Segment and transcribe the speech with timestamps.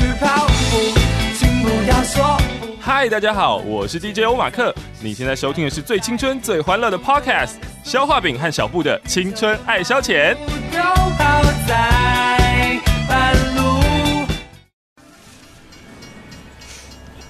[0.00, 0.98] 去跑步，
[1.38, 2.38] 请不要说。
[2.80, 4.74] 嗨，大家好，我是 DJ 欧马克。
[5.02, 10.34] 你现在收听的是最青春、最欢乐的 Podcast，消化饼和小布的青春爱消遣。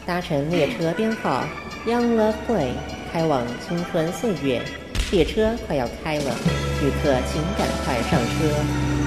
[0.06, 1.44] 搭乘列车编号
[1.86, 2.72] Young Love Way，
[3.12, 4.62] 开往青春岁月。
[5.10, 6.36] 列车快要开了，
[6.80, 8.99] 旅客请赶快上车。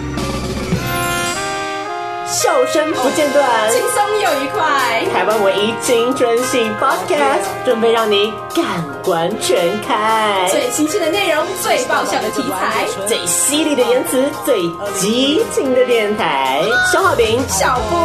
[2.43, 5.01] 笑声不间断，轻松又愉快。
[5.13, 8.65] 台湾唯一青春性 Podcast，准备让你感
[9.01, 9.57] 官全
[9.87, 10.45] 开。
[10.51, 14.61] 最新鲜的内容，最爆笑的题材，最犀利的言辞，最
[14.99, 16.61] 激情的电台。
[16.91, 17.95] 小好饼、小布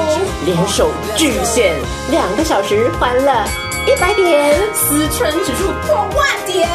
[0.46, 1.74] 联手巨献，
[2.12, 3.44] 两个小时欢乐
[3.88, 6.68] 一百点，思春指数破万点。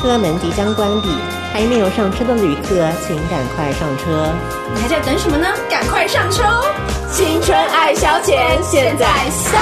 [0.00, 1.08] 车门即将关闭，
[1.52, 4.32] 还没有上车的旅客，请赶快上车。
[4.72, 5.48] 你还在等什么呢？
[5.68, 6.72] 赶快上车哦！
[7.10, 9.58] 青春爱消遣，现在下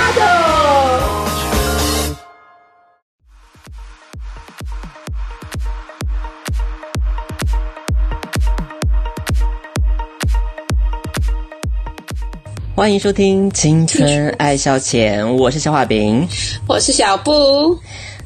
[12.79, 16.25] 欢迎收听《青春爱消遣》，我是小画饼，
[16.69, 17.77] 我是小布。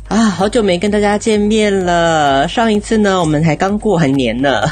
[0.08, 2.46] 啊，好久没跟大家见面了。
[2.46, 4.64] 上一次呢，我们还刚过完年呢。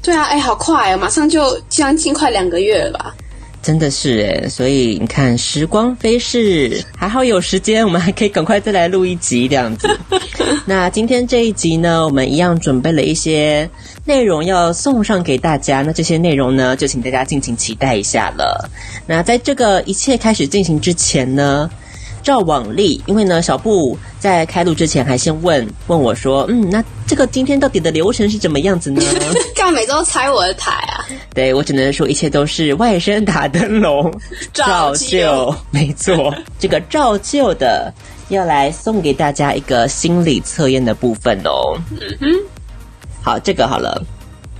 [0.00, 3.12] 对啊，哎，好快哦，马上就将近快两个月了吧。
[3.60, 9.88] 真的是诶，所以你看，时光飞逝，还好有时间，我们还可以赶快再来录一集这样子。
[10.64, 13.68] 那今天这一集呢，我们一样准备了一些
[14.04, 15.82] 内容要送上给大家。
[15.82, 18.68] 那这些内容呢，就请大家敬请期待一下了。
[19.06, 21.70] 那在这个一切开始进行之前呢，
[22.22, 29.02] 照往例，因为呢，小布在开录之前还先问问我说：“嗯，那这个今天到底的流程是怎么样子呢？”
[29.54, 31.04] 干嘛每周拆我的台啊？
[31.34, 34.12] 对，我只能说一切都是外甥打灯笼，
[34.52, 36.34] 照旧，没错。
[36.58, 37.92] 这个照旧的
[38.28, 41.76] 要来送给大家一个心理测验的部分哦。
[41.90, 42.26] 嗯哼，
[43.24, 44.04] 好，这个好了，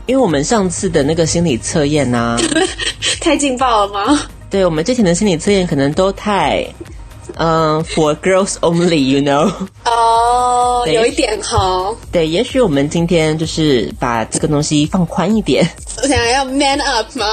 [0.07, 2.41] 因为我们上次的那个心理测验呢、啊，
[3.21, 4.23] 太劲爆了吗？
[4.49, 6.67] 对，我们之前的心理测验可能都太。
[7.37, 9.51] 嗯、um,，For girls only，you know？
[9.87, 11.93] 哦、oh,，有一点哈。
[12.13, 15.69] 对，也许我们今天就是把这个东西放宽一点。
[16.03, 17.27] 我想要 man up 吗？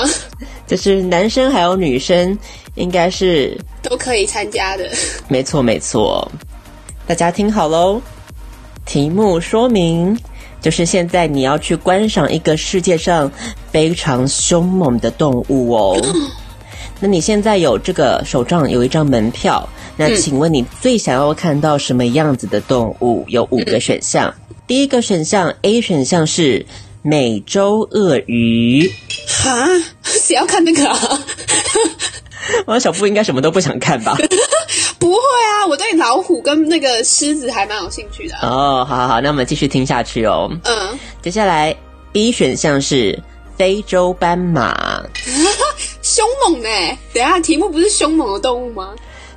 [0.65, 2.35] 就是男生还有女生，
[2.75, 4.89] 应该是都可以参加的。
[5.27, 6.29] 没错，没错。
[7.05, 8.01] 大家听好喽，
[8.85, 10.17] 题目说明
[10.61, 13.31] 就是现在你要去观赏一个世界上
[13.71, 15.99] 非常凶猛的动物哦。
[17.01, 19.67] 那你现在有这个手账有一张门票。
[19.97, 23.25] 那请问你最想要看到什么样子的动物？
[23.27, 24.33] 有五个选项。
[24.67, 26.65] 第一个选项 A 选项是
[27.01, 28.89] 美洲鳄鱼。
[29.27, 29.67] 哈？
[30.03, 31.19] 谁要看那个啊？
[32.65, 34.15] 我小布应该什么都不想看吧？
[35.01, 38.35] 不会啊，我对老虎跟那个狮子还蛮有兴趣的。
[38.43, 40.47] 哦，好好好，那我们继续听下去哦。
[40.63, 41.75] 嗯，接下来
[42.11, 43.19] B 选项是
[43.57, 45.03] 非洲斑马。
[46.03, 46.69] 凶猛呢？
[47.13, 48.89] 等一下，题目不是凶猛的动物吗？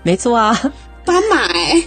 [0.03, 0.73] 没错啊，
[1.07, 1.83] 斑马哎、欸，哎、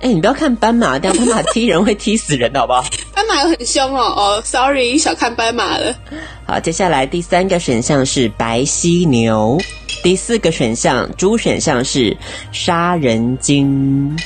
[0.00, 2.84] 欸，你不要看斑马，这样斑马踢人会踢死人，好不好？
[3.16, 5.94] 斑马又很凶哦，哦，sorry，小看斑马了。
[6.46, 9.58] 好，接下来第三个选项是白犀牛，
[10.02, 12.16] 第四个选项，猪选项是
[12.52, 14.16] 杀人鲸。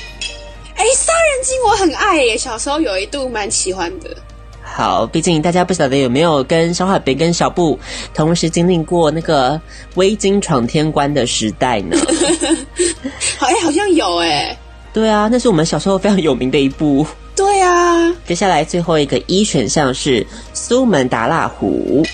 [0.77, 4.17] 哎、欸，杀人鲸我很爱耶，小时候有一度蛮喜欢的。
[4.63, 7.79] 好，毕竟大家不晓得有没有跟消化饼跟小布
[8.15, 9.61] 同时经历过那个
[9.97, 11.97] 微鲸闯天关的时代呢？
[13.37, 14.57] 好，哎，好像有哎。
[14.93, 17.07] 对啊，那是我们小时候非常有名的一部。
[17.35, 18.15] 对啊。
[18.27, 22.05] 接下来最后一个一选项是苏门答腊虎。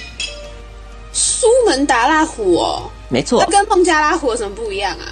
[1.13, 3.41] 苏门答腊虎哦，没错。
[3.45, 5.07] 它跟孟加拉虎有什么不一样啊？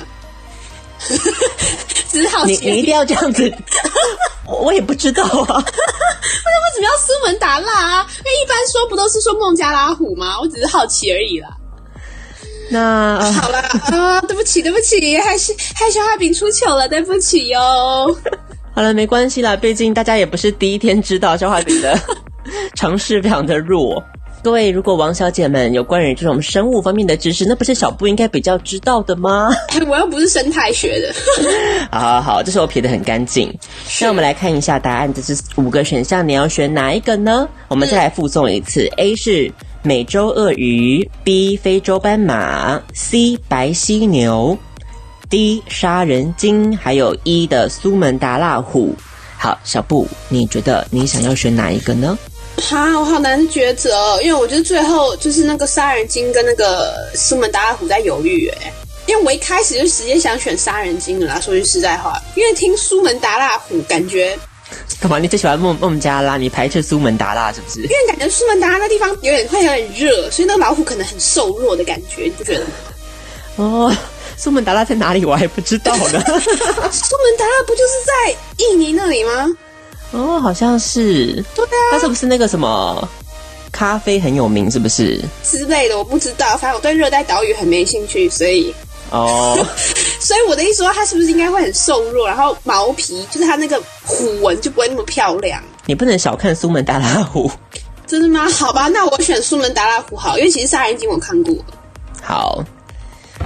[2.10, 3.52] 只好你你一定要这样子，
[4.46, 5.28] 我我也不知道啊。
[5.28, 8.06] 那 为什么要苏门答腊啊？
[8.18, 10.38] 因为一般说不都是说孟加拉虎吗？
[10.40, 11.48] 我只是好奇而已啦。
[12.70, 17.60] 那好了啊，对不起对不起，害羞害消化饼出糗了，对不起哟。
[18.74, 21.98] 好了，没关系啦，毕竟大家也不是第一天知道消化饼的
[22.74, 24.02] 常识非常的弱。
[24.44, 29.48] 各位，如果王小姐们有关于这种生物方面的知识，那不是小布应该比较知道的吗？
[29.88, 31.14] 我又不是生态学的。
[31.90, 33.50] 好好好，这时候撇得很干净。
[34.02, 37.48] 那我们来看一下答案，这是五个选项，你要选哪一个呢？
[37.68, 39.50] 我们再来附送一次、嗯、：A 是
[39.80, 44.58] 美洲鳄鱼，B 非洲斑马，C 白犀牛
[45.30, 48.94] ，D 杀人鲸，还有 E 的苏门答腊虎。
[49.38, 52.18] 好，小布，你觉得你想要选哪一个呢？
[52.62, 58.72] 哈，我好难抉择，因为我觉得最后就是那个杀人鲸跟那个苏门答腊虎在犹豫，哎，
[59.06, 61.40] 因为我一开始就直接想选杀人鲸了啦。
[61.40, 64.38] 说句实在话，因为听苏门答腊虎，感觉
[65.00, 65.18] 干嘛？
[65.18, 67.80] 你最喜欢孟孟加拉，你排斥苏门答腊是不是？
[67.82, 72.70] 因为感觉苏门答腊那地方有点会有点热，所以那个老虎可能很瘦弱的感觉，你不觉得吗？
[73.56, 73.96] 哦，
[74.36, 75.24] 苏门答腊在哪里？
[75.24, 76.20] 我还不知道呢。
[76.90, 79.48] 苏门答腊不就是在印尼那里吗？
[80.14, 81.44] 哦，好像是。
[81.54, 83.08] 对啊，它是不是那个什么？
[83.72, 85.98] 咖啡很有名，是不是之类的？
[85.98, 88.72] 我不知道，反正我对热带岛屿很没兴趣，所以
[89.10, 89.66] 哦，oh.
[90.22, 95.60] 所以我的意思说，它是不是应该会很瘦弱，然后毛皮就是它那个虎纹就不会那么漂亮？
[95.86, 97.50] 你不能小看苏门答腊虎，
[98.06, 98.48] 真的吗？
[98.48, 101.52] 好吧，那我选苏门答腊虎好，因为其实杀人鲸我看过。
[102.22, 102.62] 好，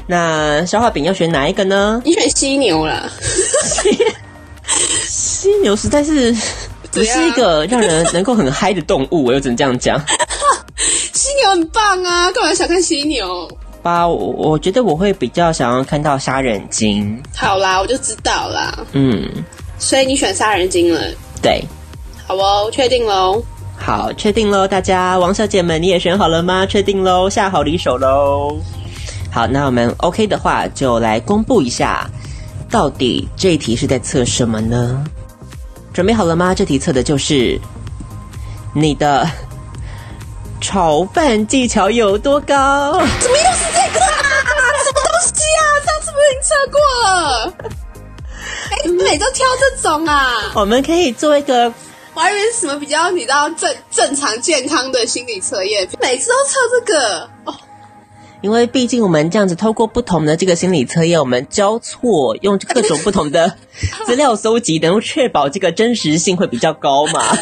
[0.07, 2.03] 那消化饼要选哪一个呢？
[2.05, 3.11] 你选犀牛了，
[5.39, 6.35] 犀牛实在是。
[6.91, 10.03] 只是一个让人能够很嗨的动物，我又只能这样讲。
[11.13, 13.47] 犀牛很棒啊，干嘛想看犀牛？
[13.83, 17.23] 吧，我我觉得我会比较想要看到杀人鲸。
[17.37, 18.87] 好啦，我就知道啦。
[18.93, 19.29] 嗯，
[19.79, 20.99] 所以你选杀人鲸了？
[21.43, 21.63] 对。
[22.27, 23.45] 好哦，确定喽。
[23.77, 26.65] 好，确定喽，大家王小姐们，你也选好了吗？
[26.65, 28.59] 确定喽，下好离手喽。
[29.31, 32.09] 好，那我们 OK 的话，就来公布一下，
[32.71, 35.05] 到底这一题是在测什么呢？
[35.99, 36.55] 准备好了吗？
[36.55, 37.61] 这题测的就是
[38.73, 39.29] 你的
[40.61, 42.93] 炒饭技巧有多高。
[42.93, 44.23] 怎么又是这个啊？
[44.85, 45.65] 什么东西啊？
[45.85, 47.53] 上次不是已经测过了？
[48.71, 48.79] 哎，
[49.11, 50.53] 每周挑这种啊？
[50.55, 51.65] 我们可以做一个，
[52.15, 57.53] 我还以为是什么比较你知道正正常健康的心理测验，每次都测这个哦。
[58.41, 63.57] 因为毕竟我们这样子透过不同的这个心理测验，我们交错用各种不同的
[64.07, 67.37] 资料搜集，能够确保这个真实性会比较高嘛？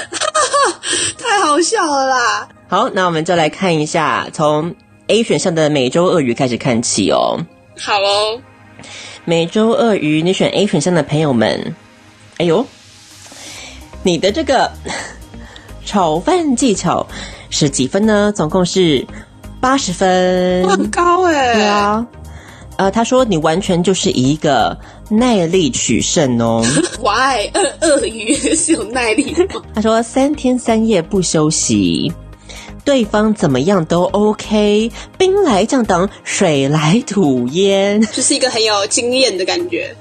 [1.18, 2.48] 太好笑了啦！
[2.68, 4.74] 好，那我们就来看一下，从
[5.08, 7.44] A 选项的美洲鳄鱼开始看起哦。
[7.78, 8.40] 好哦，
[9.26, 11.74] 美洲鳄鱼，你选 A 选项的朋友们，
[12.38, 12.64] 哎呦，
[14.02, 14.72] 你的这个
[15.84, 17.06] 炒饭技巧
[17.50, 18.32] 是几分呢？
[18.34, 19.06] 总共是。
[19.66, 21.54] 八十分，很高哎。
[21.54, 22.06] 对啊，
[22.76, 24.78] 呃，他说你完全就是以一个
[25.08, 26.64] 耐力取胜哦。
[27.02, 27.50] Why？
[27.52, 29.62] 鳄鳄鱼是有耐力的吗？
[29.74, 32.12] 他说三天三夜不休息，
[32.84, 39.92] 对方怎么样都 OK，兵来将挡，水来土掩， 就是一个很有经验的感觉。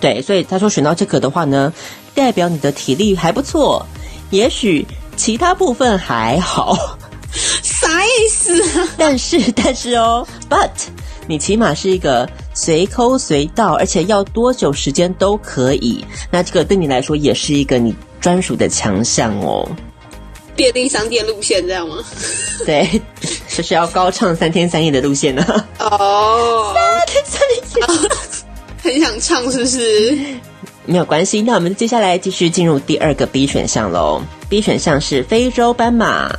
[0.00, 1.72] 对，所以他说选到这个的话呢，
[2.14, 3.84] 代表你的体力还不错，
[4.30, 4.86] 也许
[5.16, 6.96] 其他部分还好。
[7.80, 8.88] 啥意思啊？
[8.98, 10.68] 但是 但是哦，but
[11.26, 16.04] 你起码是一个随扣随到，而且要多久时间都可以。
[16.30, 19.66] 那这个对你来说也是一个你专属的强项哦。
[20.56, 21.96] 便利商店路线这样吗？
[22.66, 23.00] 对，
[23.48, 25.42] 就是要高唱三天三夜的路线呢。
[25.78, 27.40] 哦，三天三
[27.80, 28.10] 夜，
[28.82, 30.18] 很想唱是不是？
[30.84, 34.20] 没有关系，那我们接下来继续进入第二个 B 选项喽。
[34.48, 36.30] B 选项是非洲斑马。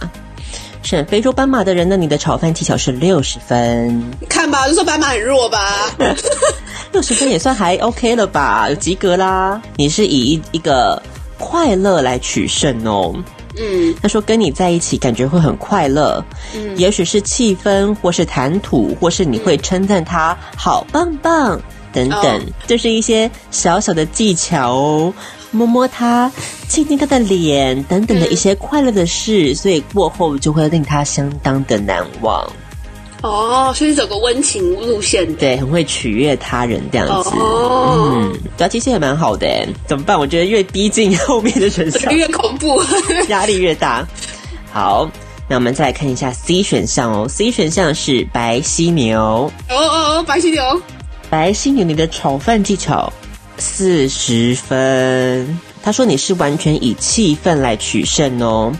[0.81, 1.95] 选非洲斑马的人呢？
[1.95, 4.03] 你的炒饭技巧是六十分。
[4.27, 5.89] 看吧，就说斑马很弱吧。
[6.91, 9.61] 六十分也算还 OK 了吧，有及格啦。
[9.77, 11.01] 你是以一一个
[11.37, 13.13] 快乐来取胜哦。
[13.57, 16.23] 嗯，他说跟你在一起感觉会很快乐。
[16.55, 21.61] 嗯，也许是气氛，或是谈吐，或是你会称赞他好棒棒
[21.93, 25.13] 等等，这、哦就是一些小小的技巧哦。
[25.51, 26.31] 摸摸他，
[26.67, 32.46] 亲亲他的脸，等等的一些快乐的事，嗯、所以过后就会令他相当的难忘。
[33.22, 37.29] 哦，所以走个温情路线的，对，很会取悦他人这样子。
[37.31, 39.48] 哦，嗯，对，其实也蛮好的。
[39.86, 40.17] 怎么办？
[40.17, 42.81] 我觉得越逼近后面的选项，越恐怖，
[43.29, 44.08] 压力越大。
[44.72, 45.08] 好，
[45.48, 47.27] 那我们再来看一下 C 选项哦。
[47.27, 49.20] C 选项是白犀牛。
[49.20, 50.81] 哦哦哦，白犀牛，
[51.29, 53.12] 白犀牛，你的炒饭技巧。
[53.62, 58.74] 四十分，他说你是完全以气氛来取胜哦，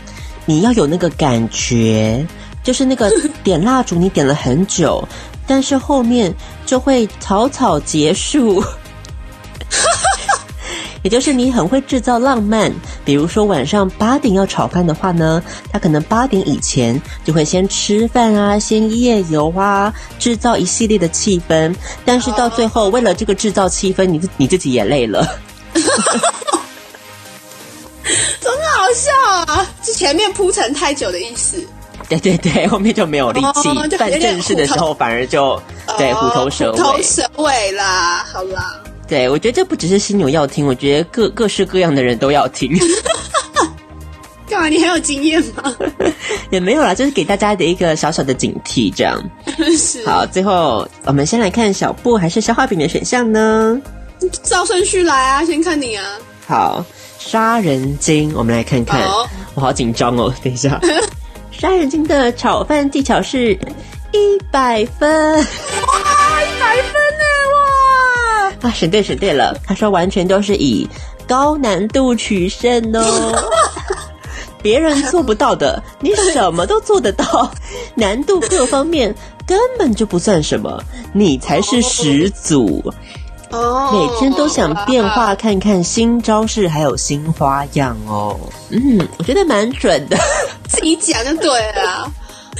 [0.44, 2.26] 你要有那个感觉，
[2.64, 3.08] 就是那个
[3.44, 5.06] 点蜡烛，你点了很久，
[5.46, 6.34] 但是后面
[6.66, 8.62] 就会草草结束。
[11.02, 12.72] 也就是你很会制造浪漫，
[13.04, 15.42] 比如说晚上八点要炒饭的话呢，
[15.72, 21.74] 他可能八点以前就会先吃饭啊，先夜游啊，制造一系列的气氛。
[22.04, 25.26] 但是到最后，为了这个制造气氛，你你自己也累了，
[25.74, 25.82] 真
[28.70, 29.10] 好笑
[29.52, 29.66] 啊！
[29.82, 31.66] 是前面铺陈太久的意思。
[32.08, 35.62] 对对对，后面就没有力气，办、哦、正事的时候反而就、哦、
[35.96, 38.80] 对虎头蛇尾，虎头蛇尾啦，好啦。
[39.12, 42.72] 对，我觉得这不只是犀牛要听，我觉得各各式各样的人都要听。
[44.48, 44.68] 干嘛？
[44.70, 45.76] 你很有经验吗？
[46.48, 49.22] 也没有啦，就是给大家的一个小小的警惕，这样。
[49.76, 50.02] 是。
[50.06, 53.78] 好，最后我们先来看小布还是消化饼的选项呢？
[54.42, 56.02] 照顺序来啊，先看你啊。
[56.46, 56.82] 好，
[57.18, 59.02] 杀人精，我们来看看。
[59.02, 59.28] Oh.
[59.56, 60.80] 我好紧张哦，等一下。
[61.50, 63.52] 杀人精的炒饭技巧是
[64.12, 65.46] 一百分！
[68.62, 69.56] 啊，选对选对了。
[69.66, 70.88] 他说完全都是以
[71.28, 73.50] 高难度取胜哦，
[74.62, 77.50] 别人做不到的，你什么都做得到，
[77.94, 79.14] 难度各方面
[79.46, 82.82] 根本就不算什么，你才是始祖。
[83.50, 88.38] 哦，每天都想变化看看新招式，还有新花样哦。
[88.70, 90.16] 嗯，我觉得蛮准的，
[90.68, 92.10] 自己讲就对了。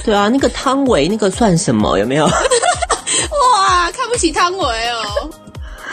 [0.05, 1.97] 对啊，那个汤唯那个算什么？
[1.99, 2.27] 有没有？
[2.29, 5.31] 哇，看不起汤唯哦。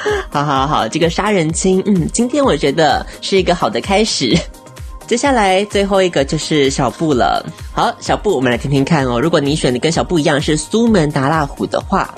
[0.30, 4.38] 好好好，这个杀人鲸，嗯，今天我觉得是一个好的开始。
[5.08, 7.46] 接下来最后一个就是小布了。
[7.74, 9.20] 好，小布，我们来听听看哦。
[9.20, 12.14] 如果你选的跟小布一样是苏门答腊虎的话，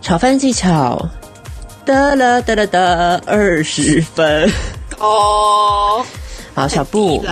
[0.00, 1.06] 炒饭技巧。
[1.84, 4.48] 得了得了得二十分
[4.98, 6.04] 哦，
[6.54, 7.24] 好，小布，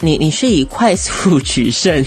[0.00, 2.04] 你你是以快速取胜，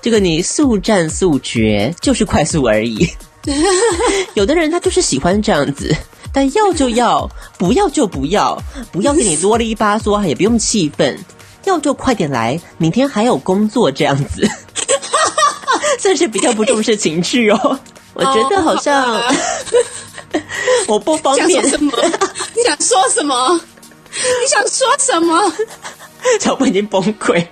[0.00, 3.08] 这个你速战速决就是快速而已。
[4.34, 5.94] 有的人他就是喜欢这样子，
[6.32, 8.60] 但要就要，不要就不要，
[8.90, 11.18] 不要跟你啰里吧嗦，也不用气愤，
[11.64, 14.48] 要就快点来，明天还有工作这样子，
[15.98, 17.78] 算是比较不重视情趣哦。
[18.14, 19.14] 我觉得好像。
[19.14, 19.22] Oh,
[20.88, 21.66] 我不方便。
[21.68, 21.92] 什么？
[22.54, 23.60] 你想说什么？
[24.10, 25.52] 你想说什么？
[26.40, 27.46] 小布已经崩溃。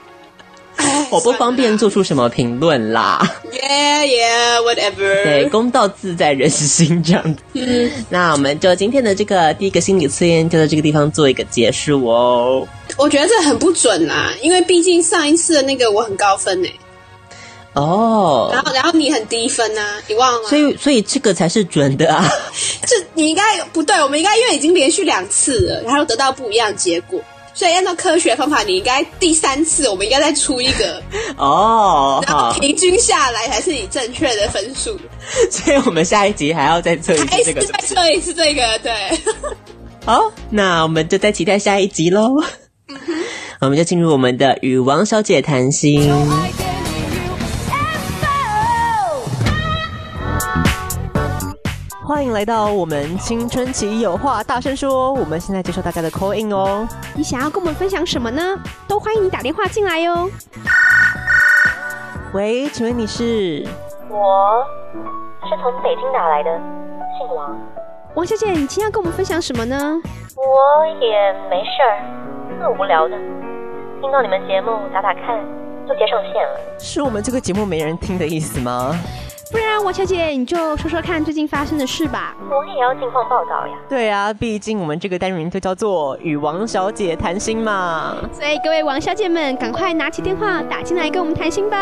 [1.11, 3.21] 我不方便做出什么评论啦。
[3.53, 5.25] Yeah, yeah, whatever。
[5.25, 7.41] 对，公道自在人心这样子。
[7.55, 12.67] 嗯，那我们就今天的这个第一个心理测验就在这个地方做一个结束哦。
[12.97, 16.73] 我觉得这很不准啊，因为毕竟上一次的那个我很高分诶。
[17.73, 20.49] 哦、oh，然后然后你很低分呐、啊，你忘了？
[20.49, 22.29] 所以所以这个才是准的啊！
[22.85, 27.21] 这你应该不对，我们应该因为已经连续两次了，然后得到不一样的结果，
[27.61, 31.03] 所以按照科学方法，你应该第三次我们应该再出一个
[31.37, 34.99] 哦，oh, 然后平均下来才是你正确的分数。
[35.53, 38.91] 所以我们下一集还要再测一次这个，再测一次这个，对。
[40.07, 42.31] 好，那我们就再期待下一集喽。
[42.89, 42.97] 嗯，
[43.61, 46.11] 我们就进入我们的与王小姐谈心。
[52.11, 55.13] 欢迎来到我们青春期有话大声说。
[55.13, 56.85] 我们现在接受大家的 call in 哦。
[57.15, 58.43] 你想要跟我们分享什么呢？
[58.89, 60.29] 都欢迎你打电话进来哟。
[62.35, 63.65] 喂，请问你是？
[64.09, 64.67] 我
[65.45, 66.51] 是从北京打来的，
[67.17, 67.57] 姓王。
[68.17, 69.77] 王小姐，你今天要跟我们分享什么呢？
[70.35, 72.03] 我也没事儿，
[72.61, 73.17] 很无聊的，
[74.01, 75.39] 听到你们节目打打看，
[75.87, 76.61] 就接上线了。
[76.77, 78.99] 是我们这个节目没人听的意思吗？
[79.51, 82.37] 不然，王小姐，你就说说看最近发生的事吧。
[82.49, 83.75] 我也要近况报道呀。
[83.89, 88.17] 对啊，毕竟我们这个单元就叫做与王小姐谈心嘛。
[88.33, 91.79] 所以各位王小姐们，赶快拿起电话打进来跟我们谈心吧。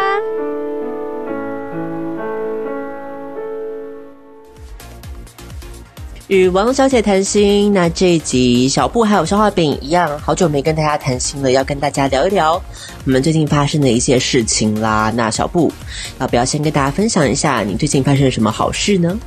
[6.28, 12.62] 与王小姐谈心，那这一集小布还有消化饼一样，好久没跟大家谈心了，要跟大家聊一聊
[13.06, 15.10] 我们最近发生的一些事情啦。
[15.16, 15.72] 那小布
[16.20, 19.18] 要不要先跟大家分享一下你最近发生了什么好事呢？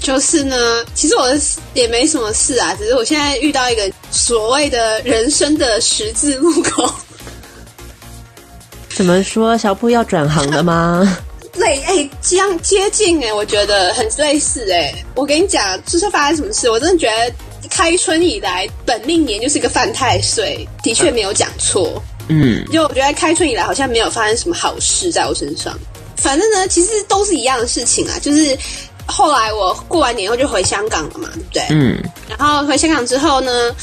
[0.00, 0.56] 就是呢，
[0.92, 1.28] 其实我
[1.74, 6.92] 也没什么事啊，只是我现在遇到一个所谓的人生的十字路口。
[8.88, 9.56] 怎么说？
[9.56, 11.16] 小布要转行了吗？
[11.58, 14.94] 类哎，这样接近哎，我觉得很类似哎。
[15.14, 17.32] 我跟你讲，就是发生什么事，我真的觉得
[17.68, 22.02] 开春以来本命年就是一个犯太岁，的确没有讲错。
[22.28, 25.78] 嗯，就我觉得开春以来好像没有发生什么好事在我身上。
[26.16, 28.18] 反正呢，其实都是一样的事情啊。
[28.20, 28.56] 就是
[29.06, 31.66] 后来我过完年后就回香港了嘛，对不对？
[31.70, 32.02] 嗯。
[32.28, 33.74] 然后回香港之后呢，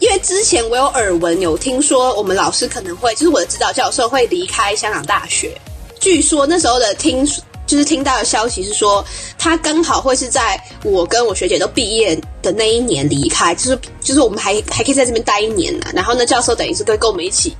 [0.00, 5.56] 因为之前我有耳闻有听说我们老师可能会，就是我的指导教授会离开香港大学。
[6.00, 7.24] 据说那时候的听，
[7.66, 9.04] 就是听到的消息是说，
[9.38, 15.86] 他刚好会是在我跟我学姐都毕业的那一年离开，就是就是我们还还可以在这边待一年呢。
[15.94, 17.54] 然后呢，教授等于是跟跟我们一起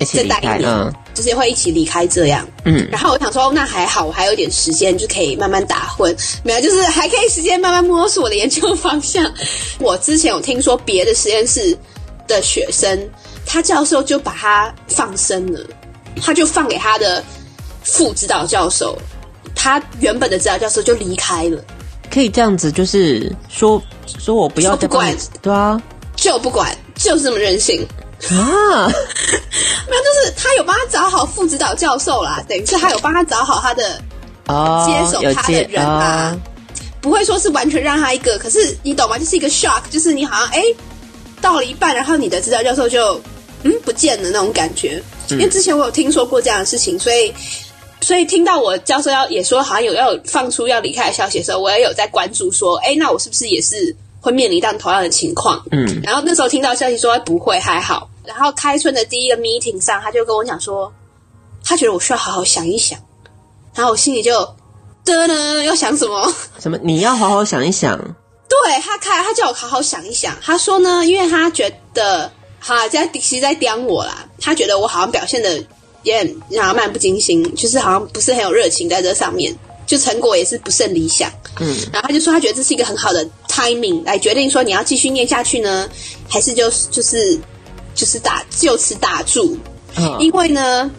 [0.00, 2.48] 再待一年，嗯，就是会一起离开这样。
[2.64, 9.30] 嗯，然后我想说，那还好，我还有点时间就可以慢慢打混，没有，就是还可以时间慢慢摸索我的研究方向。
[9.78, 11.76] 我之前有听说别的实验室
[12.26, 12.98] 的学生，
[13.44, 15.60] 他教授就把他放生了，
[16.20, 17.22] 他就放给他的。
[17.84, 18.96] 副指导教授，
[19.54, 21.62] 他原本的指导教授就离开了，
[22.10, 23.82] 可以这样子，就是说
[24.18, 25.80] 说我不要再管，对啊，
[26.16, 27.86] 就不管，就是这么任性
[28.30, 28.86] 啊！
[29.88, 34.00] 没有，就是他有帮他找好副指导教授啦，等于是他有帮他找好他的
[34.46, 36.36] 哦，接手他的人啦，
[37.00, 38.38] 不会说是完全让他一个。
[38.38, 39.18] 可是你懂吗？
[39.18, 40.62] 就是一个 shock，就是你好像哎
[41.40, 43.20] 到了一半，然后你的指导教授就
[43.64, 45.02] 嗯不见了那种感觉。
[45.30, 47.34] 因为之前我有听说过这样的事情，所以
[48.02, 55.64] 所以听到我教授要也说好像有要放出要离开的消息的时候，我也有在关注说，哎，那我是不是也是会面临到同样的情况？
[55.70, 60.92] 嗯，然后那时候听到消息说不会还好，然后开春的第一个 meeting 上，他就跟我讲说，
[61.64, 62.98] 他觉得我需要好好想一想，
[63.74, 64.54] 然后我心里就
[65.04, 66.34] 的呢要想什么？
[66.58, 66.78] 什么？
[66.82, 67.98] 你要好好想一想。
[68.48, 70.36] 对，他开，他叫我好好想一想。
[70.42, 72.30] 他说呢，因为他觉得。
[72.64, 74.24] 好，在其实在刁我啦。
[74.40, 75.64] 他觉得我好像表现的
[76.02, 79.54] 也很然后漫不经心，就是好像不是很有热情在这上面，
[79.86, 81.30] 就成果也是不甚理想。
[81.60, 85.88] 嗯，然后他就说他觉得这是一个很好的 timing 来决定说你要继续念下去呢，
[86.28, 87.38] 还是就就是
[87.94, 89.56] 就是打就此打住。
[89.96, 90.90] 嗯，因为呢，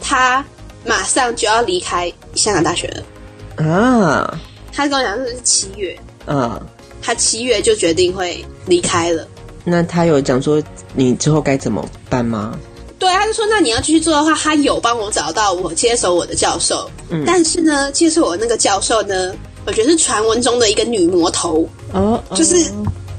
[0.00, 0.44] 他
[0.84, 3.64] 马上就要离开香港大学了。
[3.64, 4.40] 啊，
[4.72, 5.96] 他跟我讲说是七月。
[6.26, 6.60] 嗯，
[7.00, 9.26] 他七月就决定会离开了。
[9.62, 10.60] 那他有讲说
[10.94, 12.58] 你之后该怎么办吗？
[13.00, 16.88] 对，他就说那你要继续做的话，他有帮我找到我接手我的教授。
[17.08, 21.66] 嗯，但是呢，接手我那个教授呢，我觉得是传闻中的一个女魔头。
[21.94, 22.70] 哦，就是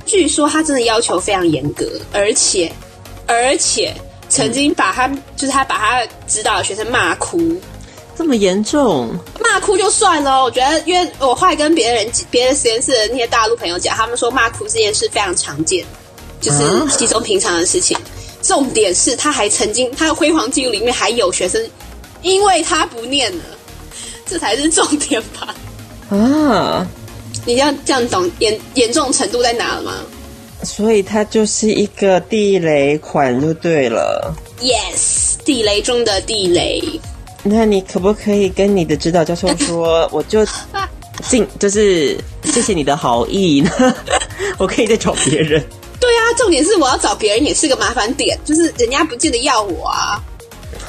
[0.05, 2.71] 据说他真的要求非常严格，而且
[3.25, 3.91] 而且
[4.29, 7.59] 曾经把他、嗯、就是他把他指导的学生骂哭，
[8.15, 9.09] 这么严重？
[9.43, 15.83] 骂哭就算了，我觉得因为我后来跟别人别的实验室的那些大陆朋友讲，他们说骂哭这件事非常常见。
[16.39, 16.59] 就是
[16.89, 18.01] 稀松平常的事情，啊、
[18.41, 21.61] 重点是他还曾经他的辉煌记录里面还有学生，
[22.21, 23.43] 因为他不念了，
[24.25, 25.55] 这才是重点吧？
[26.09, 26.87] 啊，
[27.45, 29.93] 你要这样懂严严重程度在哪了吗？
[30.63, 34.33] 所以他就是一个地雷款就对了。
[34.59, 36.83] Yes，地雷中的地雷。
[37.43, 40.45] 那你可不可以跟你的指导教授说，我就
[41.27, 43.63] 进，就是谢谢你的好意，
[44.59, 45.63] 我可以再找别人。
[46.01, 50.21] 对啊，重点是我要找别人也是个麻烦点，就是人家不见得要我啊。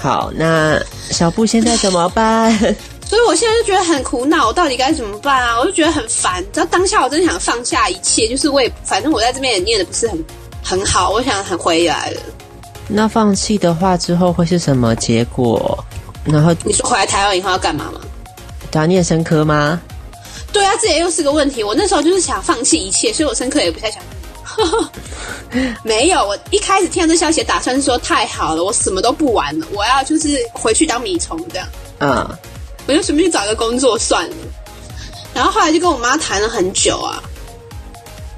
[0.01, 2.51] 好，那小布现在怎么办？
[3.07, 5.61] 所以我现在就觉得很苦恼，我到底该怎么办啊？
[5.61, 6.43] 我就觉得很烦。
[6.43, 10.25] 你知道当下我真的想放下一切，就是我也反正我在这边也念的不是很
[10.65, 12.21] 很好，我想很回来了。
[12.89, 15.85] 那放弃的话之后会是什么结果？
[16.25, 18.01] 然后你说回来台湾以后要干嘛吗？
[18.71, 19.79] 都要念生科吗？
[20.51, 21.63] 对啊，这也又是个问题。
[21.63, 24.03] 我那时候就是想放弃一切，所以我生科也不太想。
[25.83, 31.67] 没有，我一开始听到这消息，打算是说太好了，我什么都不玩了，我要就是回去当米虫这样。
[32.01, 32.39] 嗯，
[32.87, 34.37] 我就随便去找个工作算了。
[35.35, 37.23] 然后后来就跟我妈谈了很久啊。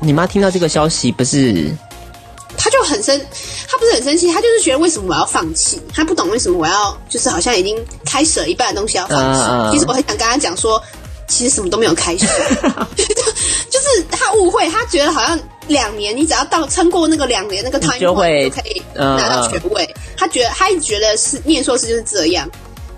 [0.00, 1.74] 你妈听到这个消息不是？
[2.56, 3.20] 她就很生，
[3.68, 5.80] 她不是很生气，她就是觉得为什么我要放弃？
[5.92, 9.40] 她不懂为什么我要，就是好像已经开始了一半的东西要放弃。
[9.40, 9.72] Uh, uh.
[9.72, 10.80] 其实我很想跟她讲说，
[11.26, 12.26] 其实什么都没有开始，
[12.96, 15.38] 就是她误会，她觉得好像。
[15.68, 18.50] 两年，你只要到撑过那个两年那个 time 就可以
[18.94, 19.84] 拿到学位。
[19.84, 22.48] 呃、他觉得他一直觉得是念硕士就是这样，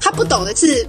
[0.01, 0.89] 他不懂的是，嗯、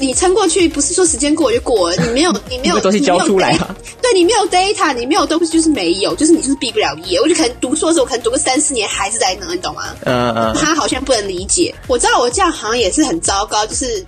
[0.00, 7.20] 你撑过去不是说时间过就过了，你没有 你没有东西交出来啊，对你没有 data，你没有东西就是没有，就是你就是毕不了业。
[7.20, 9.94] 我就可能读硕士，我可能读个三四年还是在那，你懂吗？
[10.04, 10.54] 嗯嗯。
[10.54, 14.00] 他好像不能理解，我知道我这样好像也是很糟糕，就是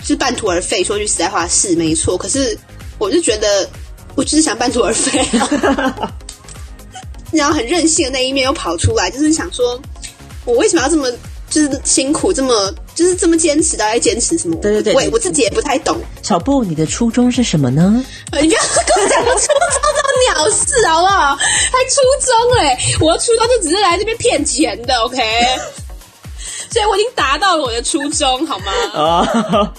[0.00, 0.84] 就是半途而废。
[0.84, 2.56] 说句实在话是没错，可是
[2.98, 3.68] 我就觉得
[4.14, 5.26] 我就是想半途而废。
[7.31, 9.79] 然后很任性的那一面又跑出来，就是想说，
[10.45, 11.09] 我为什么要这么
[11.49, 14.55] 就是辛苦，这么就是这么坚持，大概坚持什么？
[14.57, 15.97] 对对对，我我自己也不太懂。
[16.21, 18.03] 小布，你的初衷是什么呢？
[18.33, 19.59] 你不要跟我讲的初衷
[19.95, 21.35] 这种鸟事好不好？
[21.35, 21.45] 还
[21.89, 25.17] 初衷哎，我的初衷就只是来这边骗钱的，OK？
[26.69, 28.71] 所以我已经达到了我的初衷，好吗？
[28.93, 29.73] 哦，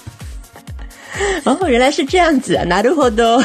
[1.44, 3.42] 哦，原来是这样子啊，なるほど。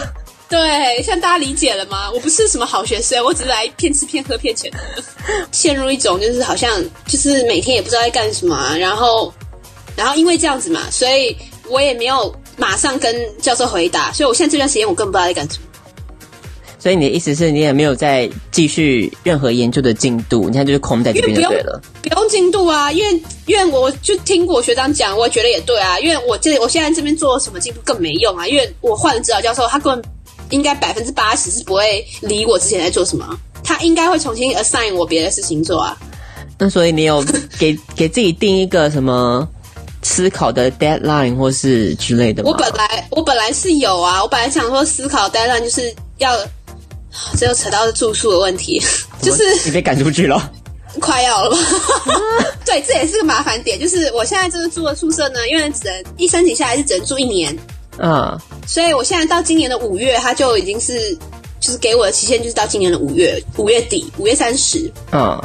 [0.53, 2.11] 对，像大家理解了吗？
[2.13, 4.79] 我不是什么好学生，我只是来骗吃骗喝骗钱的，
[5.51, 9.33] 陷入一种就是好像就是每天也不知道在干什么啊，然后，
[9.97, 11.35] 然后因为这样子嘛，所以
[11.71, 15.65] 我也没有马上跟教授回答，所以我现在这段时间我更不知道在干什么。
[16.79, 21.81] 所以你的意思是你也没有再继续任何研究的进度，你看就是空在这边就对了。
[22.03, 30.13] 不用进度啊，因为因为我就听过学长讲，我觉得也对啊，因为我这我现在这边做什么进度更没用啊，因为我换了指导教授，他根本。
[30.53, 33.27] 应该百分之八十是不会理我之前在做什么，
[33.65, 35.97] 他应该会重新 assign 我别的事情做啊。
[36.59, 37.25] 那所以你有
[37.59, 39.49] 给给自己定一个什么
[40.03, 42.51] 思考的 deadline 或是之类的吗？
[42.51, 46.37] 我本来我本来是有啊，我本来想说思考 deadline 就是要，
[47.39, 48.81] 这又扯到住宿的问题，
[49.23, 50.53] 就是你被赶出去了，
[51.01, 51.57] 快要了吧？
[52.67, 57.57] 对，这也是个麻烦点，就是我现在这个住的宿舍呢，因为只能一申请下来是只能住一年。
[58.05, 58.37] 嗯，
[58.67, 61.17] 所以我现在到今年的五月，他就已经是
[61.61, 64.91] 就是给我的期限就是到今年的五月五月底五月三十。
[65.13, 65.41] 嗯，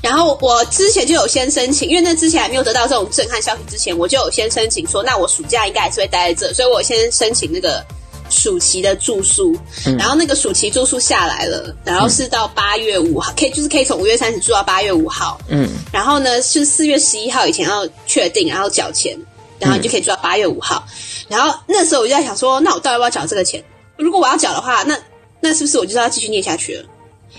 [0.00, 7.84] 然后我之前就有先申请，因为那之前还没有得到这种震撼消息之前，我就有先申请说，那我暑假应该还是会待在这，所以我先申请那个
[8.30, 9.52] 暑期的住宿，
[9.84, 19.18] 嗯、然后那个暑期住宿下来了，然后是到八月五号，可以就是可以从五月三十住到八月五号，嗯，然后呢是四月十一号以前要确定，然后缴钱。
[19.62, 20.84] 然后你就可以住到八月五号，
[21.28, 23.62] 然后那时候我就在想说，那我到底要不要缴这个钱？
[23.96, 24.98] 如果我要缴的话，那
[25.40, 26.84] 那是不是我就是要继续念下去了？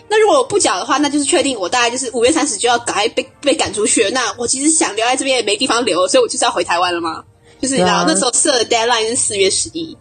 [0.07, 4.09] 那如果我不缴的话，那就是确定我大概就是五月三十就要赶快被被赶出去了。
[4.11, 7.23] 那我其实想留在这边也没地方留，所以我就是要回台湾了吗？
[7.61, 9.97] 就是你知道、啊、那时候设的 deadline 是四月十一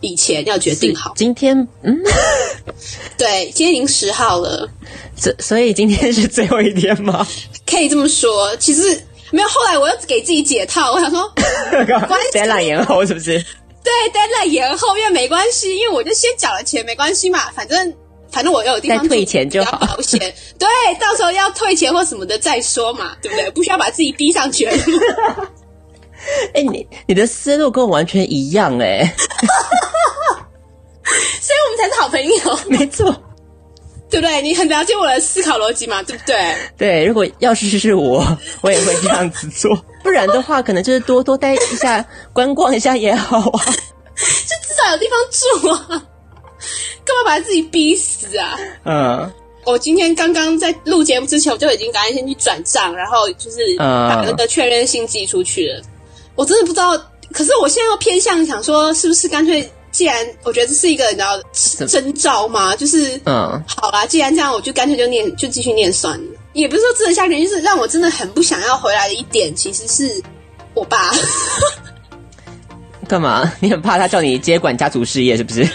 [0.00, 1.12] 以前要决定好。
[1.16, 1.96] 今天嗯，
[3.16, 4.68] 对，今天已经十号了，
[5.16, 7.26] 所所以今天是最后一天吗？
[7.66, 9.00] 可以这么说，其实。
[9.30, 11.32] 没有，后来我又给自己解套，我想说，
[12.32, 13.44] deadline 延后是不是？
[13.82, 17.94] 对，deadline 延后，因为没关系，因为我就先缴了钱，没关系嘛，反正
[18.30, 20.18] 反正我有地方退钱就好，保险，
[20.58, 20.68] 对，
[21.00, 23.50] 到时候要退钱或什么的再说嘛，对不对？
[23.52, 24.66] 不需要把自己逼上去。
[26.52, 29.02] 哎，你你的思路跟我完全一样哎，
[31.40, 33.10] 所以我们才是好朋友，没错。
[34.10, 34.42] 对不对？
[34.42, 36.02] 你很了解我的思考逻辑嘛？
[36.02, 36.36] 对不对？
[36.76, 38.24] 对，如果要是是我，
[38.62, 39.74] 我也会这样子做。
[40.02, 43.64] 不然的话，可能就是多多待一下，观光一下也好啊。
[44.16, 45.86] 就至少有地方住啊！
[47.04, 48.58] 干嘛把自己逼死啊？
[48.84, 49.32] 嗯。
[49.66, 55.82] 我今天刚刚在录节目之前，我就已经赶紧先去转账，然后就是把那个确认信寄出去了。
[56.34, 56.96] 我真的不知道，
[57.30, 59.70] 可是我现在又偏向想说，是不是干脆？
[59.92, 61.40] 既然我觉得这是一个你知道
[61.88, 66.24] 征兆嘛，就是嗯，好啦，既然这样，我就干脆就念，就继续念算了。
[66.52, 70.22] 也不是说这下原因，就是让我真的很不想要回来的一点，其实是
[70.74, 71.10] 我爸。
[73.08, 73.52] 干嘛？
[73.58, 75.68] 你很怕他叫你接管家族事业是不是？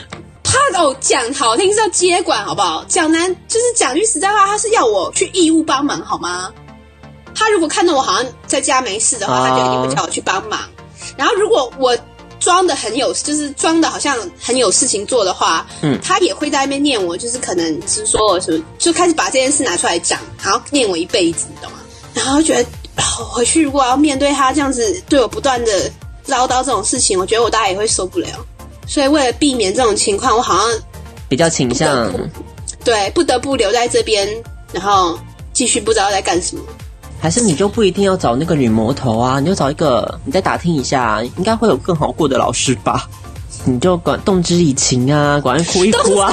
[0.44, 2.86] 怕哦，讲好听是要接管，好不好？
[2.88, 6.54] 讲难就是讲句实在话，他是要我去义务帮忙，好吗？
[7.36, 10.62] 他如果看到我好像在家没事的话，哦、他就一定会叫我去帮忙。
[11.18, 11.98] 然后如果我。
[12.40, 21.80] 装的很有，就是装的好像很有事情做的话，嗯，他也会在那边念我，就是可能是说我什么，就开始把这件事拿出来讲，然后念我一辈子，你懂吗？
[22.14, 22.70] 然后觉得
[23.02, 25.92] 回去如果要面对他这样子对我不断的
[26.28, 28.28] 唠叨这种事情，我觉得我大概也会受不了。
[28.88, 30.80] 所以为了避免这种情况，我好像
[31.28, 32.12] 比较倾向
[32.84, 34.30] 对，不得不留在这边，
[34.72, 35.18] 然后
[35.54, 36.62] 继续不知道在干什么。
[37.26, 39.40] 还是你就不一定要找那个女魔头啊？
[39.40, 43.10] 你就找一个，你再打听一下，应该会有更好过的老师吧？
[43.66, 46.32] 你就管动之以情啊，管哭一哭啊，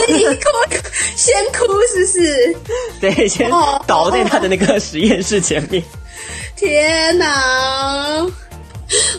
[1.16, 2.56] 先哭是不是？
[3.00, 3.50] 对，先
[3.86, 5.82] 倒在他的那个实验室前面。
[6.56, 8.26] 天哪！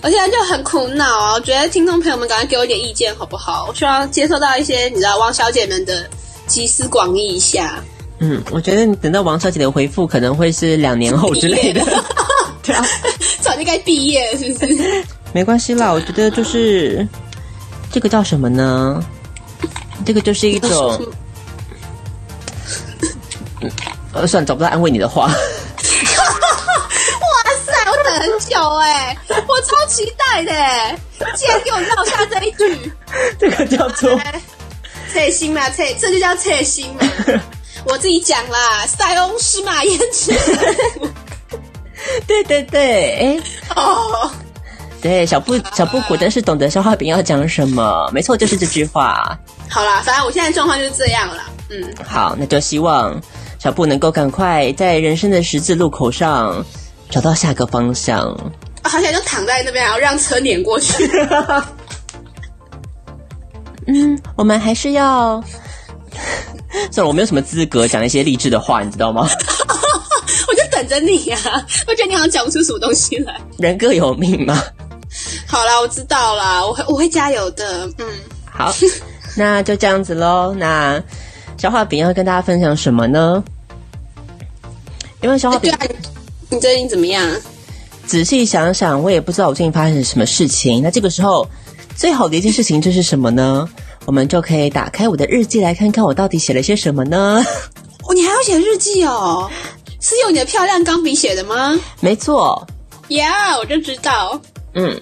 [0.04, 1.34] 我现在就很苦恼啊！
[1.34, 3.66] 我觉得听众朋友们赶快给我一点意见好不好？
[3.68, 6.08] 我希望接受到一些你知道王小姐们的
[6.46, 7.84] 集思广益一下。
[8.26, 11.82] 嗯，我觉得你等到王小姐的回复可能会是两年后之类的，
[12.64, 12.86] 对啊，
[13.42, 15.04] 早就该毕业了，是不是？
[15.34, 17.06] 没关系啦，我觉得就是
[17.92, 19.04] 这个叫什么呢？
[20.06, 21.06] 这个就是一种，
[24.14, 25.26] 呃，算了，找不到安慰你的话。
[25.26, 25.34] 哇
[27.66, 30.98] 塞，我等很久哎，我超期待的，
[31.36, 32.90] 竟然给我撂下这一句，
[33.38, 34.18] 这个叫做
[35.12, 37.02] 切心嘛，切，这就叫切心嘛。
[37.86, 40.34] 我自己讲啦，塞翁失马焉知。
[42.28, 43.42] 对对对，哎
[43.76, 44.30] 哦，
[45.02, 49.38] 对，小布小布果真是懂得消化饼要讲什么，没错，就是这句话。
[49.70, 51.44] 好啦，反正我现在状况就是这样了。
[51.70, 53.22] 嗯，好，那就希望
[53.58, 56.66] 小布能够赶快在人生的十字路口上
[57.10, 58.20] 找到下个方向。
[58.82, 61.10] 啊、好想就躺在那边，然后让车碾过去。
[63.88, 65.44] 嗯，我们还是要。
[66.92, 69.28] 算了，我没有什么资格讲一些励志的话，你知道吗？
[70.48, 71.66] 我就等着你呀、啊！
[71.88, 73.40] 我觉得你好像讲不出什么东西来。
[73.58, 74.62] 人各有命嘛。
[75.48, 77.86] 好啦，我知道啦，我会我会加油的。
[78.00, 78.08] 嗯，
[78.52, 78.74] 好，
[79.38, 80.54] 那就这样子喽。
[80.58, 81.02] 那
[81.58, 83.44] 消化饼要跟大家分享什么呢？
[85.22, 85.90] 因为消化饼、欸啊，
[86.50, 87.30] 你最近怎么样？
[88.06, 90.84] 仔细想想，我也不知道我最近发生了什么事情。
[90.84, 91.48] 那这个时候，
[91.96, 93.70] 最好的一件事情就是什么呢？
[94.06, 97.44] 我们就可以打开我的日记来看看我到底写了些什么呢？
[98.04, 99.50] 哦，你还要写日记哦？
[100.02, 101.80] 是用你的漂亮钢笔写的吗？
[102.02, 102.68] 没错。
[103.10, 104.42] 呀，yeah, 我就知道。
[104.74, 105.00] 嗯，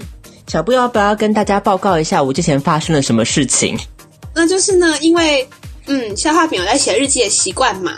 [0.47, 3.75] 小布要不要跟大家报告一下我之前发生了什么事情？
[4.35, 5.47] 那就是呢，因为
[5.87, 7.93] 嗯，消化饼有在写日记的习惯嘛。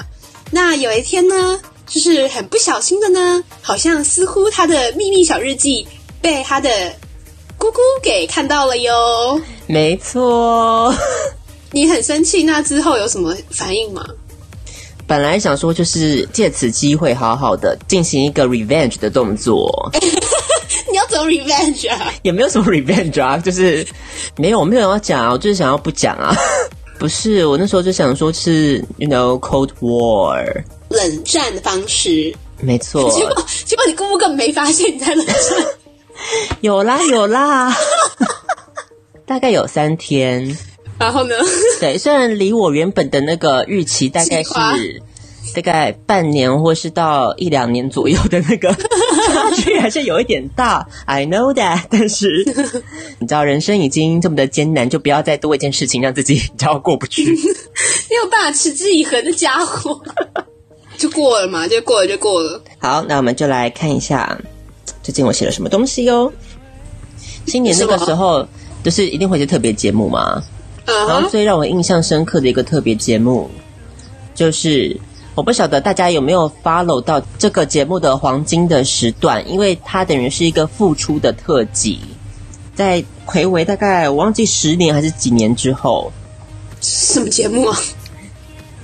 [0.51, 5.85] 那有一天呢，就是很不小心的呢，好像似乎他的秘密小日记
[6.21, 6.93] 被他的。
[7.63, 9.39] 姑姑给看到了哟。
[9.67, 10.93] 没错。
[11.71, 14.05] 你很生气，那之后有什么反应吗？
[15.07, 19.89] 本来想说就是借此机会好好的进行一个 revenge 的动作。
[20.91, 22.13] 你要怎么 revenge 啊？
[22.23, 23.87] 也没有什么 revenge 啊，就是
[24.35, 26.35] 没有，我没有要讲啊，我就是想要不讲啊。
[26.99, 32.35] 不是，我那时候就想说是，you know Cold War 冷战的方式。
[32.59, 33.09] 没错。
[33.11, 35.35] 结果结果你姑姑根本没发现你在冷战。
[36.61, 37.75] 有 啦有啦，
[39.25, 40.57] 大概有三天。
[40.99, 41.35] 然后呢？
[41.79, 44.51] 对，虽然离我原本的那个预期大概是
[45.55, 48.73] 大概半年或是到一两年左右的那个
[49.27, 50.87] 差距还是有一点大。
[51.05, 52.27] I know that，但是
[53.19, 57.25] 你知道人生已经这么的艰难，就不要再多一件事情让自己你知道过不去。
[57.25, 59.99] 没有办法持之以恒的家伙，
[60.97, 62.61] 就过了嘛，就过了就过了。
[62.79, 64.37] 好，那我们就来看一下
[65.03, 66.33] 最近我写了什么东西哟。
[67.45, 68.47] 新年那个时候
[68.83, 70.41] 就是一定会是特别节目嘛。
[70.85, 73.49] 然后最让我印象深刻的一个特别节目，
[74.35, 74.99] 就是
[75.33, 81.99] 我不晓得大家有没有 follow 到这个节目的黄金的时段，因为它等于是一个复出的特辑，
[82.75, 86.11] 在睽违大概我忘记十年还是几年之后，
[86.81, 87.77] 什么节目啊？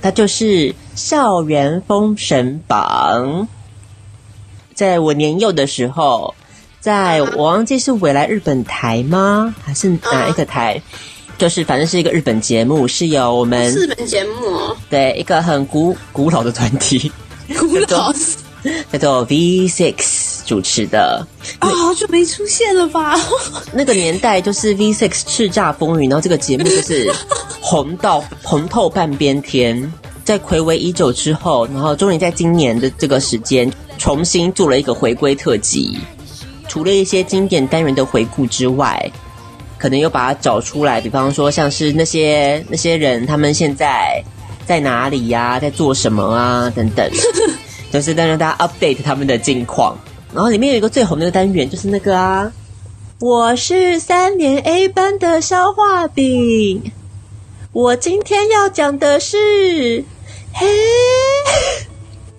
[0.00, 0.44] 它就是
[0.94, 3.46] 《校园封神榜》。
[4.80, 6.34] 在我年幼的时候，
[6.80, 9.54] 在我忘记是未来日本台吗？
[9.62, 10.80] 还是哪一个台？
[11.36, 17.12] 就是反正是一个日本节目，是由我们日本节目哦，对一个很古古老的团体，
[17.58, 18.10] 古老
[18.90, 21.26] 叫做 V Six 主持的
[21.58, 23.20] 啊，好久没出现了吧？
[23.74, 27.12] 那个年代就是 V Six 叱咤风云，然后这个节目就是
[27.60, 29.92] 红到红透半边天，
[30.24, 35.98] 在暌违已久之后，然后终于在今年的这个时间重新做了一个回归特辑，
[36.68, 39.10] 除了一些经典单元的回顾之外。
[39.78, 44.22] 可能又把它找出来，比方说像是那些那些人，他们现在
[44.66, 47.10] 在哪里呀、啊，在做什么啊，等等，
[47.90, 49.96] 就是在让大家 update 他们的近况。
[50.34, 52.52] 然后里面有一个最红的单元，就是那个啊，
[53.20, 56.92] 我是三年 A 班的消化饼，
[57.72, 60.04] 我今天要讲的是，
[60.52, 60.66] 嘿，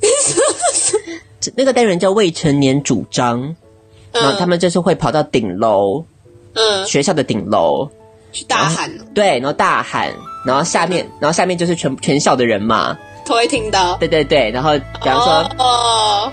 [1.56, 3.56] 那个单元叫未成年主张，
[4.12, 6.04] 然后他们就是会跑到顶楼。
[6.54, 7.90] 嗯，学校的顶楼
[8.34, 10.12] 去大喊，对，然后大喊，
[10.46, 16.30] 然后下面，然后下面就是全全校的人嘛，都会听到，对对对，然后比方说，哦，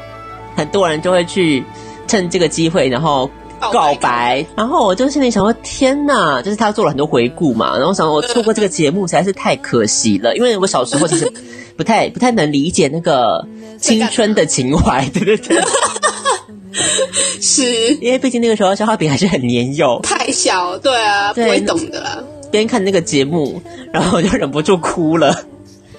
[0.56, 1.62] 很多人就会去
[2.08, 11.32] 趁这个机会，然后告白，然后我就心里想说，天哪，就是他做了很多回顾嘛，然后我想说我错过这个节目实在是太可惜了，因为我小时候其实
[11.76, 13.46] 不太不太能理解那个
[13.78, 15.62] 青春的情怀，对对对。
[17.40, 22.22] 是因为毕竟那个时候消化饼还是很年幼，太小，对啊，对不会懂的啦。
[22.50, 23.60] 边看那个节目，
[23.92, 25.44] 然后我就忍不住哭了。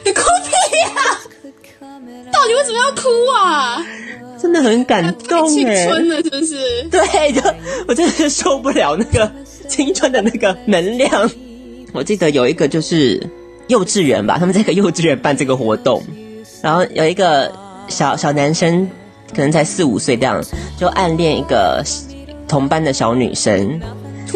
[0.04, 1.20] 你哭屁呀？
[2.32, 3.86] 到底为什么要哭啊？
[4.42, 6.84] 真的很感动，青春了是不是？
[6.92, 7.42] 对，就
[7.88, 9.32] 我真的是受不了那个
[9.68, 11.30] 青春的那个能量。
[11.94, 13.22] 我记得有一个就是
[13.68, 16.04] 幼稚园吧，他们在一个幼稚园办这个活动，
[16.62, 17.52] 然后有一个
[17.88, 18.90] 小小男生。
[19.32, 20.44] 可能才四五岁这样，
[20.76, 21.86] 就暗恋一个
[22.48, 23.80] 同班的小女生。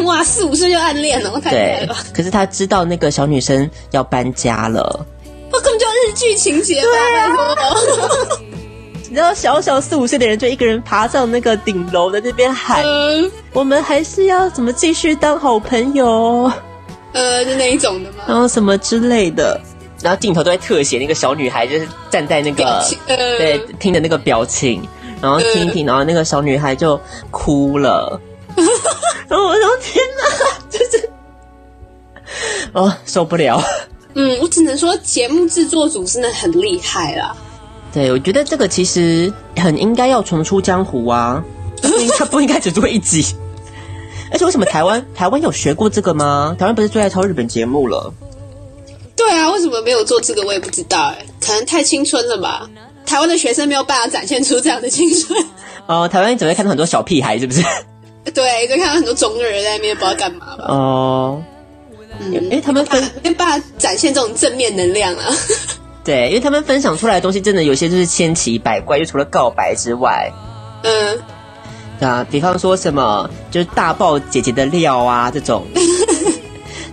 [0.04, 1.96] 哇，四五岁就暗恋了，我太厉害了？
[2.04, 5.04] 对，可是他知道那个小女生要搬家了。
[5.50, 6.80] 我根本就日剧情节。
[6.80, 7.26] 对啊。
[9.14, 16.50] 你知道，小小四五岁的人就一个人爬上那个顶楼的那边喊：“嗯、我们还是要怎么继续当好朋友？”
[17.14, 18.24] 呃，是那一种的吗？
[18.26, 19.60] 然后什么之类的。
[20.02, 22.64] 然后镜头都在特写那个小女孩，就是站在那个、
[23.06, 24.82] 呃、对听的那个表情，
[25.22, 27.00] 然后听一听，呃、然后那个小女孩就
[27.30, 28.20] 哭了。
[29.28, 31.10] 然后我说：“天哪，就是
[32.72, 33.62] 哦，受不了。”
[34.14, 37.32] 嗯，我只能说节目制作组真的很厉害啦。
[37.94, 41.42] 对，我觉得这个其实很应该要重出江湖啊，
[42.18, 43.24] 他不应该只做一集。
[44.32, 46.56] 而且为什么台湾台湾有学过这个吗？
[46.58, 48.12] 台湾不是最爱抄日本节目了？
[49.14, 50.42] 对啊，为什么没有做这个？
[50.44, 52.68] 我也不知道哎，可能太青春了吧。
[53.06, 55.46] 台湾的学生没有办法展现出这样的青春。
[55.86, 57.62] 哦，台湾你只会看到很多小屁孩，是不是？
[58.34, 60.64] 对，就看到很多中二人在那边不知道干嘛吧。
[60.66, 61.40] 哦，
[62.18, 65.32] 嗯，哎，他们分没办法展现这种正面能量啊。
[66.04, 70.30] 对，因为他们分享出来的东西，真的有些就是千奇百怪，就除了告白之外，
[70.82, 71.18] 嗯，
[72.00, 75.66] 啊，比方说什么就是大爆姐姐的料啊这种。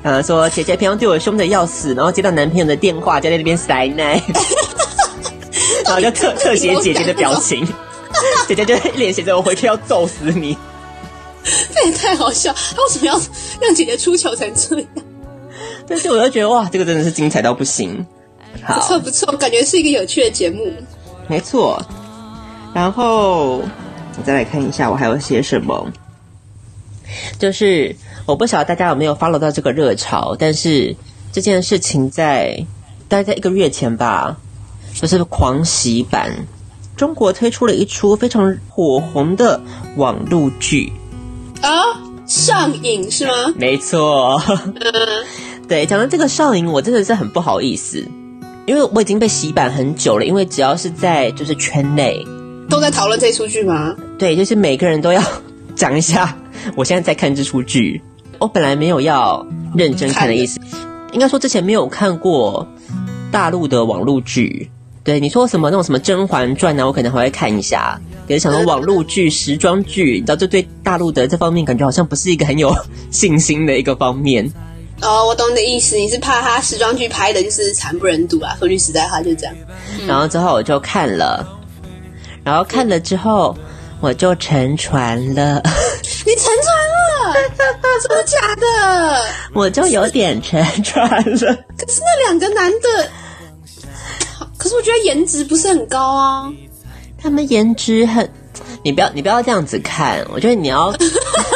[0.01, 4.23] 呃， 说姐姐平常对我凶的要死，然后接到男朋友的电话就在那边塞奶，
[5.83, 7.67] 然后就特特写姐姐的表情，
[8.47, 10.57] 姐姐就一脸写着我回去要揍死你，
[11.73, 13.19] 这也太好笑，他为什么要
[13.59, 14.87] 让姐姐出糗成这样？
[15.85, 18.05] 但是我就觉得哇，这个真的是精彩到不行。
[18.63, 20.71] 好，不错不错，感觉是一个有趣的节目。
[21.27, 21.81] 没错。
[22.73, 25.91] 然后我再来看一下，我还有写什么？
[27.37, 30.95] 就是我不晓得大家有没有 follow 到这个热潮，但是
[31.31, 32.65] 这件事情在
[33.09, 34.37] 大概在一个月前吧，
[34.93, 36.47] 就是狂喜版，
[36.95, 39.59] 中国推出了一出非常火红的
[39.97, 40.93] 网络剧
[41.61, 41.83] 啊，
[42.25, 43.33] 上瘾是吗？
[43.57, 44.41] 没错，
[45.67, 48.07] 对，讲到这个上瘾，我真的是很不好意思，
[48.71, 52.25] 因为我已经被洗版很久了，因为只要是在就是圈内
[52.69, 53.93] 都在讨论这出剧吗？
[54.17, 55.21] 对，就是每个人都要
[55.75, 56.37] 讲一下。
[56.77, 58.01] 我现在在看这出剧，
[58.39, 60.57] 我本来没有要认真看的意思，
[61.11, 62.65] 应该说之前没有看过
[63.29, 64.71] 大陆的网络剧。
[65.03, 66.87] 对，你说什么那种什么《甄嬛传》呢？
[66.87, 67.99] 我可能还会看一下。
[68.25, 72.73] 可是想说网络剧、时装剧，你知道，这对大陆的这方面感觉好像不是一个很有
[73.09, 74.49] 信心的一个方面。
[75.01, 78.55] 哦，我懂你的意思，你是怕他时装剧拍的就是惨不忍睹啊？
[78.59, 79.55] 说句实在话，就这样。
[80.07, 81.45] 然后之后我就看了，
[82.43, 83.55] 然后看了之后
[83.99, 85.61] 我就沉船了。
[86.25, 87.33] 你沉船了？
[88.01, 89.23] 真的假的？
[89.53, 91.55] 我就有点沉船了。
[91.77, 93.09] 可是那两个男的，
[94.57, 96.51] 可是我觉得颜值不是很高啊。
[97.17, 98.27] 他们颜值很，
[98.83, 100.25] 你不要你不要这样子看。
[100.31, 100.91] 我觉得你要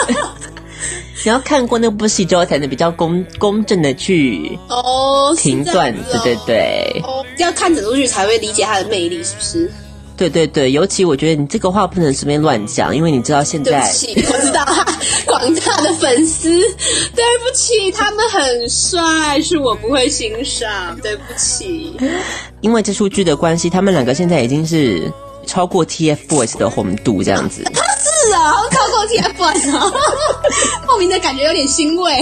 [1.26, 5.92] 你要看过那部戏之后，才能比较公公正的去哦评断。
[6.12, 9.72] 对对对，哦，要看整部剧才会理解它的魅力，是不是？
[10.16, 13.72] 对对对，尤其我觉得你这个话不能随便乱讲，因为你知道现在。
[13.72, 14.64] 对不起，我知道
[15.26, 21.98] 广大的粉丝，对不起，他们很帅，是我不会欣赏，对不起。
[22.62, 25.12] 因为这出剧的关系，他们两个现在已经是
[25.46, 27.64] 超过 TFBOYS 的红度这样子。
[27.74, 29.92] 他是啊，超过 TFBOYS 啊，
[30.88, 32.18] 莫名的感觉有点欣慰。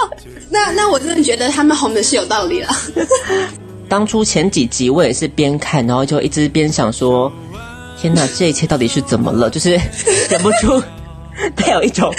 [0.50, 2.68] 那那我真的觉得他们红的是有道理了。
[3.88, 7.30] 当初前几集我也是边看，然后就一直边想说
[8.00, 9.80] ：“天哪，这一切到底是怎么了？”就是
[10.28, 10.82] 忍不住
[11.54, 12.12] 带有一种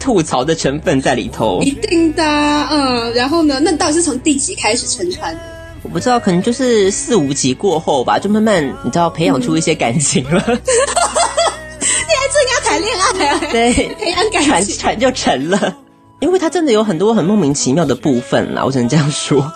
[0.00, 1.62] 吐槽的成分在里头。
[1.62, 2.22] 一定的，
[2.70, 3.12] 嗯。
[3.14, 3.60] 然后呢？
[3.60, 5.38] 那到底是从第几开始沉船？
[5.84, 10.42] 我不知道，可能就是四五集过后吧，就慢慢你知道培养出一些感情了。
[10.46, 13.40] 嗯、 你还正要谈恋爱啊？
[13.52, 15.76] 对，培养感情，船就沉了。
[16.20, 19.52] 因为他真的有很多很莫名其妙的部分啦，我只能这样说。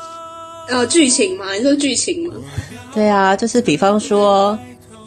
[0.68, 1.54] 呃，剧情嘛？
[1.54, 2.34] 你说剧情嘛？
[2.94, 4.58] 对啊，就是比方说，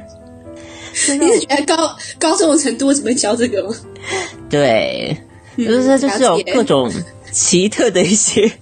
[1.18, 3.74] 你是觉得高高中的程度怎么教这个吗？
[4.50, 5.16] 对，
[5.56, 6.92] 就是就是有各种
[7.32, 8.52] 奇特的一些。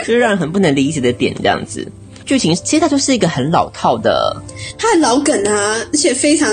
[0.00, 1.86] 就是让人很不能理解的点，这样子
[2.24, 4.42] 剧情其实它就是一个很老套的，
[4.76, 6.50] 它很老梗啊，而且非常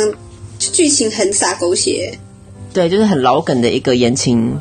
[0.60, 2.20] 剧情很洒狗血，
[2.72, 4.60] 对，就是很老梗的一个言情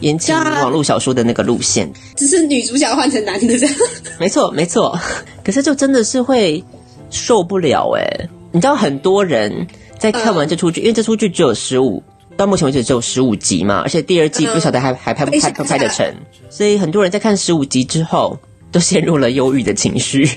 [0.00, 3.74] 言情网络小说的那个路线，只是女主角换成男的这样，
[4.18, 4.98] 没错没错，
[5.44, 6.62] 可是就真的是会
[7.10, 9.66] 受不了哎、欸，你知道很多人
[9.98, 12.02] 在看完这出剧，嗯、因为这出剧只有十五。
[12.36, 16.06] 到目前为止只有十五集嘛，而且第二季不晓得还、嗯、还拍不拍不拍得成，
[16.48, 18.38] 所以很多人在看十五集之后
[18.70, 20.22] 都陷入了忧郁的情绪。
[20.24, 20.36] 是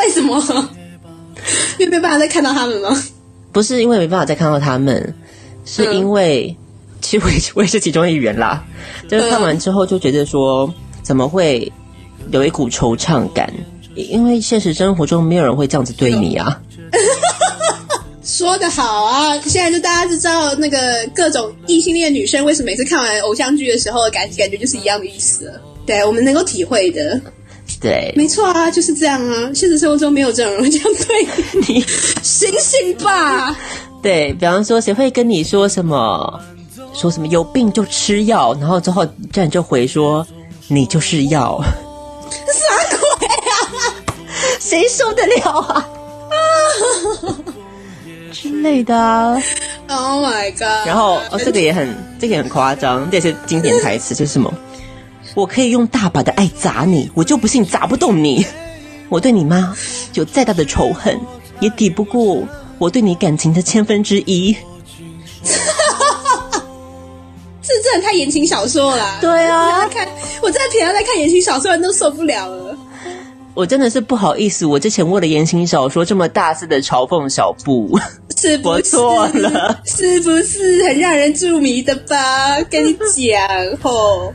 [0.00, 0.68] 为什么？
[1.78, 3.00] 因为没办法再看到他们吗？
[3.52, 5.14] 不是因为没办法再看到他们，
[5.64, 6.69] 是因为、嗯、
[7.00, 8.64] 其实我也我也是其中一员啦。
[9.08, 11.70] 就是看完之后就觉得说，怎么会
[12.30, 13.52] 有一股惆怅感？
[13.94, 16.60] 因为现实生活中没有人会这样子对你啊。
[18.22, 19.36] 说的好啊！
[19.40, 20.78] 现在就大家就知道那个
[21.14, 25.60] 各种异性恋女生为什么每次看完偶像剧的时候感感觉就是一样的意思了。
[25.84, 27.20] 对，我们能够体会的。
[27.80, 29.50] 对，没错啊，就是这样啊。
[29.54, 31.26] 现实生活中没有这种人这样对
[31.74, 31.80] 你，
[32.22, 33.56] 醒醒吧！
[34.02, 36.40] 对，比方说，谁会跟你说什么？
[37.00, 40.26] 说什么有病就吃药，然后之后这样就回说
[40.68, 41.58] 你就是药。
[42.28, 43.52] 啥鬼啊？
[44.60, 45.88] 谁受得了啊？
[48.30, 49.32] 之类的啊
[49.88, 50.86] ，Oh my god！
[50.86, 51.88] 然后哦，这个也很，
[52.18, 54.52] 这个也很夸张，这是经典台词，就是什么？
[55.34, 58.44] 我可以用大把的爱砸你，我就不信砸不动你。
[59.08, 59.74] 我对你妈
[60.12, 61.18] 有再大的仇恨，
[61.60, 62.42] 也抵不过
[62.78, 64.54] 我对你感情的千分之一。
[67.82, 69.18] 真的太言情小说了。
[69.20, 70.06] 对啊，看
[70.42, 72.76] 我在平常在看言情小说，人都受不了了。
[73.52, 77.98] 我真的是不好意思，我之前为了言情小说这么大肆的嘲讽小布。
[78.36, 79.80] 是不是错了？
[79.84, 82.60] 是不是很让人著迷的吧？
[82.70, 84.32] 跟你讲吼。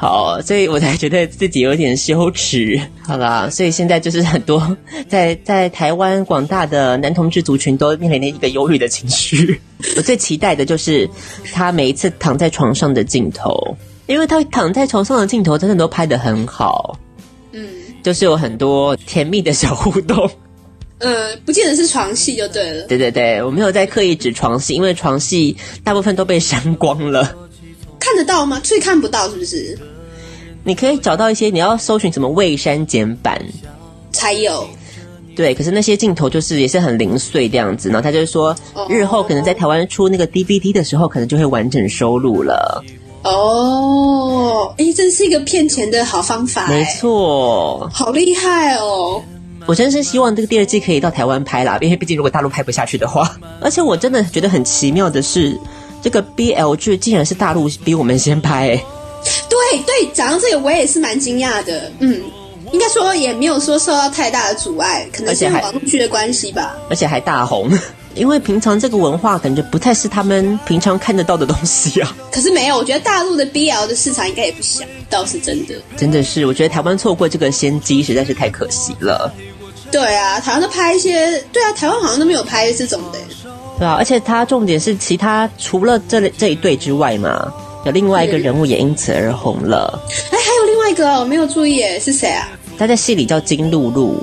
[0.00, 2.80] 好，所以我才觉得自己有点羞耻。
[3.02, 4.76] 好啦，所以现在就是很多
[5.10, 9.60] 在在台湾广大的男同志族群都面临了一个忧郁的情绪。
[9.96, 11.10] 我最期待的就是
[11.52, 13.76] 他每一次躺在床上的镜头，
[14.06, 16.96] 因为他躺在床上的镜头真的都拍得很好。
[17.50, 17.68] 嗯，
[18.00, 20.30] 就是有很多甜蜜的小互动。
[20.98, 22.86] 呃，不见得是床戏就对了。
[22.86, 27.34] 对对对，我没有在刻意指床戏，因为床戏大部分都被删光了。
[28.18, 28.60] 看得到吗？
[28.64, 29.78] 所以看不到是不是？
[30.64, 33.40] 你可以找到一些，你要搜寻什么未删减版
[34.10, 34.68] 才有。
[35.36, 38.56] 对，可是那些镜头就是也是很零碎这样子，然后他就是说，
[38.88, 42.82] 日后可能在台湾出那个 DVD 的时候，可能就会完整收录了。
[43.22, 46.66] 哦，哎，这是一个骗钱的好方法。
[46.66, 49.22] 没错，好厉害哦！
[49.66, 55.56] 我真是希望这个第二季可以到台湾拍啦，因为毕竟如果大陆拍不下去的话，而且我真的觉得很奇妙的是。
[56.02, 58.68] 这个 BL 剧竟然是大陆比我们先拍。
[58.68, 58.84] 欸，
[59.48, 62.20] 对对，讲到这个我也是蛮惊讶的，嗯，
[62.72, 67.70] 应该说也没有说受到太大的阻碍，可能是网络剧的关系吧，而且还大红，
[68.14, 72.16] 因为平常这个文化感觉不太是他们平常看得到的东西啊。
[72.32, 79.32] 可是没有，我觉得大陆的 BL 的市场应该也不小，倒是真的，真的是，我觉得台湾错过这个先机实在是太可惜了。
[79.90, 83.18] 对啊，台湾都拍一些，对啊，台湾好像都没有拍这种的。
[83.78, 87.52] 对啊，而且他重点是其他除了这这一对之外嘛，
[87.84, 90.00] 有另外一个人物也因此而红了。
[90.30, 92.48] 哎，还有另外一个我没有注意，是谁啊？
[92.76, 94.20] 他在戏里叫金露露，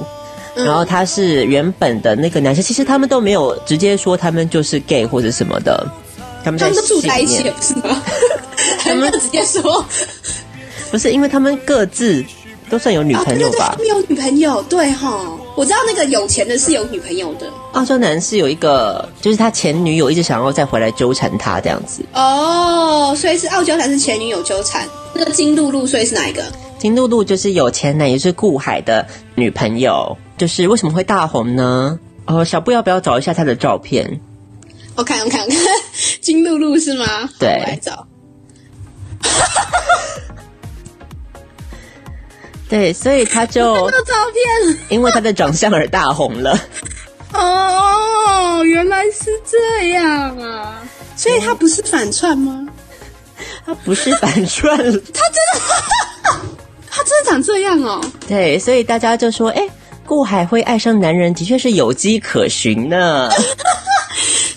[0.55, 2.63] 嗯、然后他是原本的那个男生。
[2.63, 5.87] 其实他们都没有直接说他们就是 gay 或者什么的，
[6.43, 8.01] 他们在他们都住在一起，不是吗？
[8.79, 9.85] 他们直接说，
[10.91, 12.23] 不是因为他们各自
[12.69, 13.75] 都算有女朋友吧？
[13.79, 15.37] 没、哦、有女朋友，对哈。
[15.55, 17.49] 我知道那个有钱的是有女朋友的。
[17.73, 22.03] 澳洲男是有一个，就是他前女友一直想要再回来纠缠他这样子。
[22.13, 24.87] 哦，所以是澳洲男是前女友纠缠。
[25.13, 26.43] 那个金露露，所以是哪一个？
[26.77, 30.17] 金露露就是有钱男，也是顾海的女朋友。
[30.37, 31.97] 就是为什么会大红呢？
[32.25, 34.19] 哦，小布要不要找一下他的照片？
[34.95, 35.59] 我看，我看，我看，
[36.21, 37.05] 金露露是吗？
[37.39, 38.05] 对，我来找。
[42.75, 44.13] 对，所以他就那个照
[44.67, 46.59] 片，因为他的长相而大红了。
[47.31, 50.83] 哦，原来是这样啊！
[51.15, 52.67] 所以他不是反串吗？
[53.65, 55.61] 他不是反串，他真的，
[56.91, 58.03] 他真的长这样哦。
[58.27, 59.65] 对，所以大家就说：“哎，
[60.05, 63.29] 顾海会爱上男人，的确是有迹可循呢。”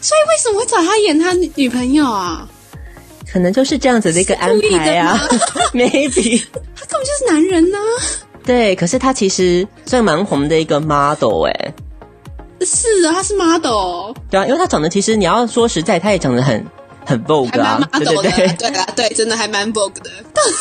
[0.03, 2.49] 所以为什么会找他演他女朋友啊？
[3.31, 5.29] 可能就是这样子的一个安排啊，
[5.74, 6.43] maybe
[6.74, 8.26] 他根本就是男人呢、啊。
[8.45, 11.74] 对，可是他其实算蛮红的一个 model 哎、欸。
[12.64, 14.14] 是啊，他是 model。
[14.31, 16.66] 对啊，因为他长得其实你要说实在，他也长得很
[17.05, 20.11] 很 vogue 啊，对对对，对啊，对，真的还蛮 vogue 的。
[20.33, 20.53] 到底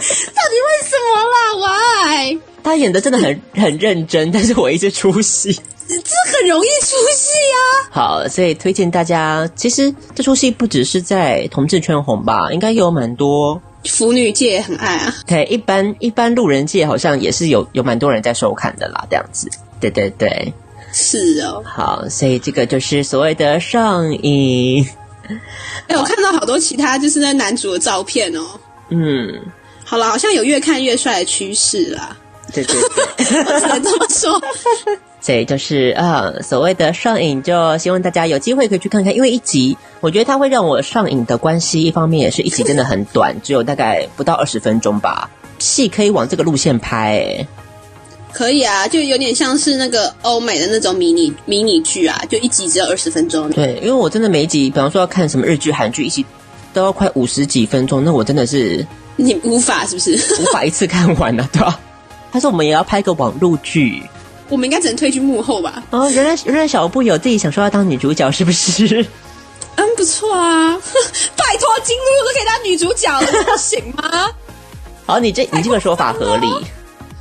[0.00, 2.38] 为什么啦？Why？
[2.62, 5.58] 他演的真的很很认真，但是我一直出戏。
[5.86, 7.58] 这很容易出戏啊！
[7.90, 9.48] 好，所以推荐大家。
[9.54, 15.14] 其实这出戏不只是在同志圈红吧，应该有蛮多腐女界也很爱啊。
[15.26, 19.50] 对，一般一般路人界好像也是有有蛮多人在收看的啦，这样子。
[19.78, 20.52] 对对对，
[20.92, 21.62] 是哦。
[21.66, 24.88] 好，所以这个就是所谓的上瘾。
[25.88, 28.46] 哎，我看到好多其他就是那男主的照片哦。
[28.88, 29.40] 嗯，
[29.84, 32.16] 好了，好像有越看越帅的趋势啦。
[32.52, 32.76] 对对
[33.16, 34.40] 对， 我只能这么说。
[35.24, 39.16] 所以就是啊、嗯，所谓的上瘾，就希望大家有机会可以去看看。
[39.16, 45.30] 因为一集，我觉得它会让我上瘾的关系，一方面也是一集真的很短，只有大概不到二十分钟吧。
[45.58, 47.48] 戏可以往这个路线拍、欸，
[48.34, 53.48] 可以啊，就有点像是那个欧美的那种迷你迷你剧啊，就一集只有二十分钟。
[53.48, 56.22] 对，因为我真的每一集，比方说要看什么日剧、韩剧，一集
[56.74, 60.12] 都要快五十几分钟，那我真的是你无法是不是？
[60.42, 61.80] 无法一次看完啊，对吧？
[62.30, 64.02] 他说我们也要拍个网络剧。
[64.48, 65.82] 我们应该只能退居幕后吧？
[65.90, 69.04] 哦，原来原来小布有自己想说要当女主角，是不是？
[69.76, 70.78] 嗯，不错啊！
[71.36, 74.30] 拜托，金露露都可以当女主角了，不行吗？
[75.06, 76.46] 好，你这你这个说法合理，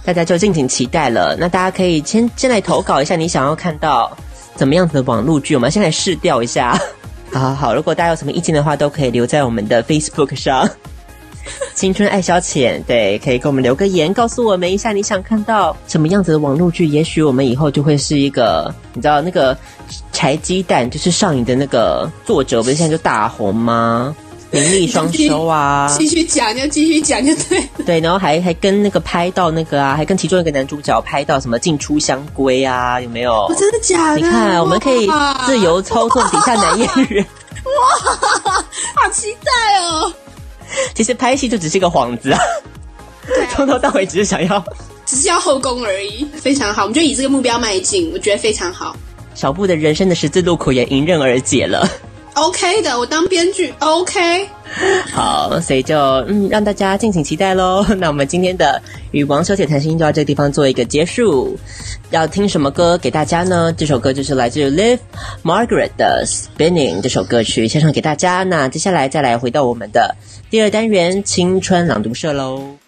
[0.06, 1.36] 大家就敬请期待了。
[1.40, 4.16] 那大家可以先先来投稿一下，你想要看到
[4.56, 5.56] 怎么样子的网路剧？
[5.56, 6.80] 我们先来试调一下。
[7.32, 10.70] 好好好，如果大家有什么意见的话，都可以留在我们的 Facebook 上。
[11.76, 16.86] 青春爱消遣，对，可以给我们留个言，告诉我们一下你想看到什么样子的网络剧。
[16.86, 19.58] 也许我们以后就会是一个，你知道那个
[20.12, 24.16] 柴鸡蛋就是上瘾的那个作者，不是现在就大红吗？
[24.54, 25.92] 名利双收啊！
[25.98, 27.68] 继续讲就继续讲就对。
[27.88, 33.02] 对，然后还还跟那个拍到那个啊，还跟其中一个男主角拍到什么进出香闺啊？
[33.02, 33.34] 有没有？
[33.48, 34.18] 哦、真的假的？
[34.18, 35.10] 你看，我们可以
[35.48, 37.26] 自由操纵底下男演员。
[37.66, 38.64] 哇，
[38.94, 40.14] 好期待哦！
[40.96, 42.40] 其实拍戏就只是一个幌子啊，
[43.52, 44.64] 从头到尾只是想要，
[45.06, 46.26] 只是要后宫而已。
[46.36, 48.96] 非常好，我们就以这个目标迈进，我觉得非常好。
[49.36, 51.90] 小布的人生的十字路口也迎刃而解了。
[52.34, 54.48] OK 的，我当编剧 OK。
[55.12, 55.98] 好，所以就
[56.28, 57.86] 嗯，让大家敬请期待喽。
[57.98, 61.58] 那我们今天的与王小姐谈心就到这个地方做一个结束。
[62.10, 63.74] 要听什么歌给大家呢？
[63.74, 65.00] 这首歌就是来自 Live
[65.44, 68.44] Margaret 的 Spinning 这首歌曲，献上给大家。
[68.44, 70.16] 那接下来再来回到我们的
[70.50, 72.83] 第二单元青春朗读社喽。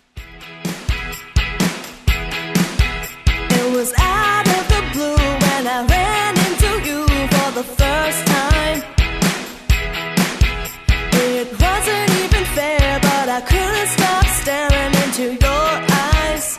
[14.46, 15.70] staring into your
[16.06, 16.56] eyes.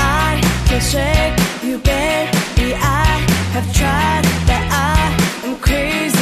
[0.00, 2.68] I can shake you, baby.
[2.74, 3.06] I
[3.54, 4.96] have tried, but I
[5.44, 6.17] am crazy.